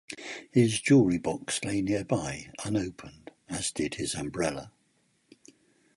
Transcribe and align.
His 0.51 0.81
jewellery 0.81 1.19
box 1.19 1.63
lay 1.63 1.83
nearby 1.83 2.51
unopened 2.65 3.29
as 3.47 3.69
did 3.69 3.93
his 3.93 4.15
umbrella. 4.15 4.71